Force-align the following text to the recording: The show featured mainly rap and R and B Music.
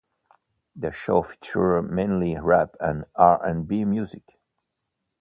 The 0.75 0.91
show 0.91 1.21
featured 1.21 1.91
mainly 1.91 2.35
rap 2.39 2.73
and 2.79 3.05
R 3.15 3.45
and 3.45 3.67
B 3.67 3.85
Music. 3.85 4.23